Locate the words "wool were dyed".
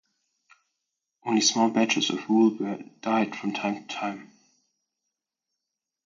2.27-3.35